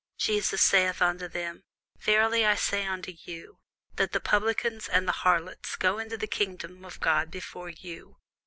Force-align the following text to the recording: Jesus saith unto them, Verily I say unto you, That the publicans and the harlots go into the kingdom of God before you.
Jesus 0.17 0.63
saith 0.63 0.99
unto 0.99 1.27
them, 1.27 1.61
Verily 1.99 2.43
I 2.43 2.55
say 2.55 2.87
unto 2.87 3.11
you, 3.21 3.59
That 3.97 4.13
the 4.13 4.19
publicans 4.19 4.89
and 4.89 5.07
the 5.07 5.11
harlots 5.21 5.75
go 5.75 5.99
into 5.99 6.17
the 6.17 6.25
kingdom 6.25 6.83
of 6.83 6.99
God 6.99 7.29
before 7.29 7.69
you. 7.69 8.17